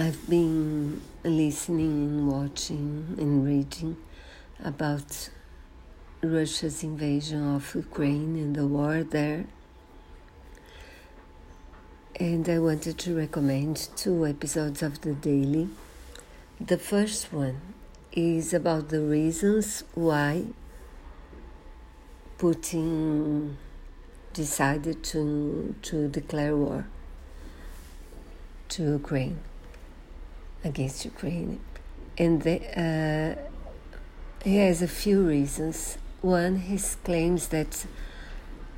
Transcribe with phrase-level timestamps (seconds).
[0.00, 3.96] I've been listening, and watching, and reading
[4.62, 5.28] about
[6.22, 9.46] Russia's invasion of Ukraine and the war there.
[12.14, 15.68] And I wanted to recommend two episodes of the Daily.
[16.60, 17.60] The first one
[18.12, 20.44] is about the reasons why
[22.38, 23.56] Putin
[24.32, 26.86] decided to, to declare war
[28.68, 29.40] to Ukraine
[30.64, 31.60] against Ukraine.
[32.16, 35.98] And the, uh, he has a few reasons.
[36.20, 37.86] One, he claims that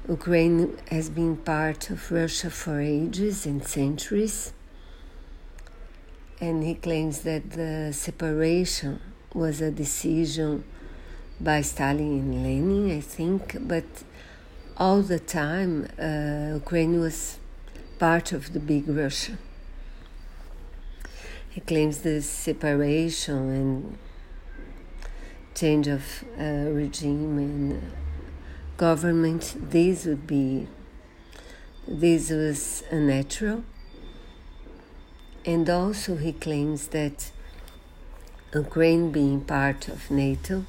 [0.08, 4.52] Ukraine has been part of Russia for ages and centuries.
[6.40, 9.00] And he claims that the separation
[9.34, 10.64] was a decision
[11.40, 13.84] by Stalin and Lenin, I think, but
[14.76, 17.38] all the time uh, Ukraine was
[17.98, 19.36] part of the big Russia.
[21.50, 23.98] He claims the separation and
[25.52, 27.92] change of uh, regime and
[28.76, 29.56] government.
[29.70, 30.68] This would be
[31.88, 33.64] this was unnatural,
[35.44, 37.32] and also he claims that
[38.54, 40.64] Ukraine being part of NATO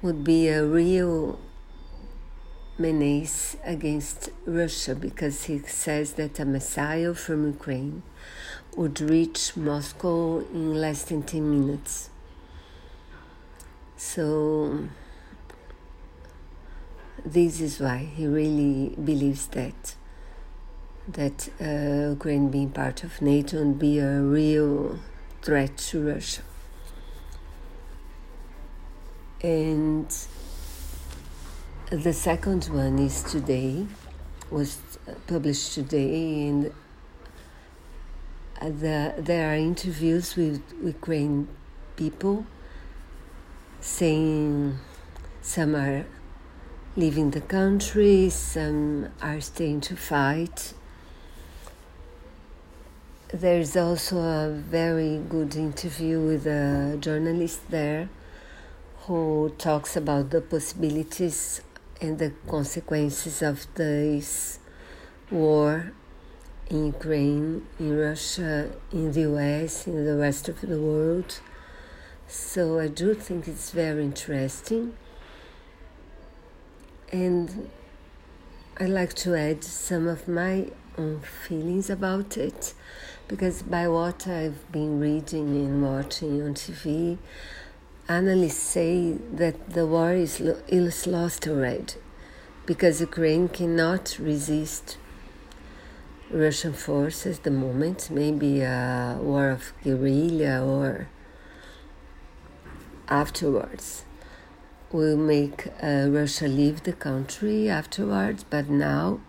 [0.00, 1.38] would be a real
[3.64, 8.02] against Russia because he says that a missile from Ukraine
[8.76, 12.10] would reach Moscow in less than 10 minutes.
[13.96, 14.88] So,
[17.24, 19.94] this is why he really believes that
[21.08, 24.98] that uh, Ukraine being part of NATO would be a real
[25.42, 26.42] threat to Russia.
[29.42, 30.06] And
[31.92, 33.86] the second one is today,
[34.50, 34.78] was
[35.26, 36.72] published today, and
[38.58, 41.48] uh, the, there are interviews with Ukraine
[41.96, 42.46] people
[43.82, 44.78] saying
[45.42, 46.06] some are
[46.96, 50.72] leaving the country, some are staying to fight.
[53.34, 58.08] There's also a very good interview with a journalist there
[59.06, 61.60] who talks about the possibilities
[62.02, 64.58] and the consequences of this
[65.30, 65.92] war
[66.68, 71.40] in Ukraine, in Russia, in the US, in the rest of the world.
[72.26, 74.94] So I do think it's very interesting.
[77.12, 77.70] And
[78.78, 82.74] I'd like to add some of my own feelings about it
[83.28, 87.18] because by what I've been reading and watching on TV,
[88.08, 91.94] analysts say that the war is, is lost already
[92.66, 94.96] because Ukraine cannot resist
[96.30, 101.08] Russian forces at the moment, maybe a war of guerrilla or
[103.08, 104.04] afterwards.
[104.90, 109.20] Will make uh, Russia leave the country afterwards, but now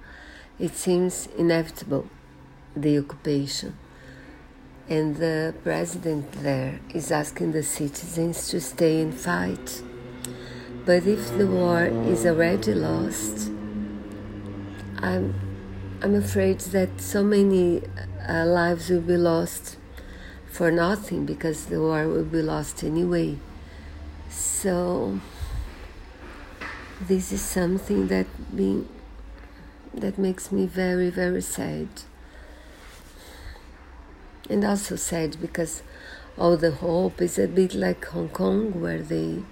[0.59, 2.07] it seems inevitable
[2.75, 3.77] the occupation.
[4.93, 9.81] And the president there is asking the citizens to stay and fight.
[10.85, 13.49] But if the war is already lost,
[14.99, 15.33] I'm
[16.03, 17.81] I'm afraid that so many
[18.29, 19.77] uh, lives will be lost
[20.51, 23.39] for nothing because the war will be lost anyway.
[24.29, 25.19] So
[27.01, 28.87] this is something that being
[29.91, 31.89] that makes me very very sad.
[34.49, 35.83] And also sad because
[36.37, 39.43] all the hope is a bit like Hong Kong where they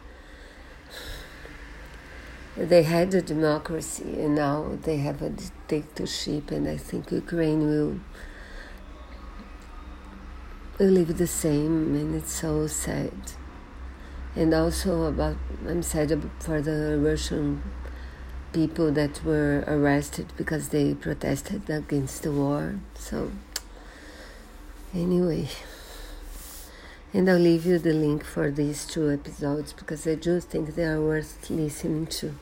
[2.57, 7.99] they had a democracy and now they have a dictatorship and i think ukraine will
[10.77, 13.13] will live the same and it's so sad.
[14.35, 15.37] And also about
[15.67, 16.09] i'm sad
[16.39, 17.61] for the russian
[18.53, 23.31] people that were arrested because they protested against the war so
[24.93, 25.47] anyway
[27.13, 30.85] and I'll leave you the link for these two episodes because I do think they
[30.85, 32.35] are worth listening to.